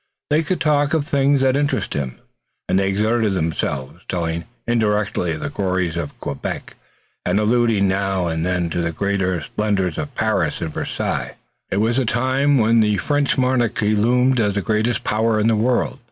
[0.31, 2.15] They could talk of things that interested him,
[2.67, 6.73] and they exerted themselves, telling indirectly of the glories of Quebec
[7.23, 11.35] and alluding now and then to the greater splendors of Paris and Versailles.
[11.69, 15.55] It was a time when the French monarchy loomed as the greatest power in the
[15.55, 15.99] world.